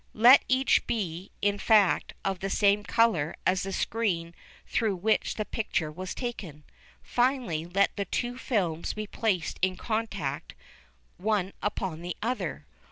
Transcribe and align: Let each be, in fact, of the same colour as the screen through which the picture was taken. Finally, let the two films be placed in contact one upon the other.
Let 0.15 0.43
each 0.47 0.87
be, 0.87 1.29
in 1.43 1.59
fact, 1.59 2.15
of 2.25 2.39
the 2.39 2.49
same 2.49 2.83
colour 2.83 3.35
as 3.45 3.61
the 3.61 3.71
screen 3.71 4.33
through 4.65 4.95
which 4.95 5.35
the 5.35 5.45
picture 5.45 5.91
was 5.91 6.15
taken. 6.15 6.63
Finally, 7.03 7.67
let 7.67 7.95
the 7.95 8.05
two 8.05 8.39
films 8.39 8.93
be 8.93 9.05
placed 9.05 9.59
in 9.61 9.77
contact 9.77 10.55
one 11.17 11.53
upon 11.61 12.01
the 12.01 12.17
other. 12.19 12.65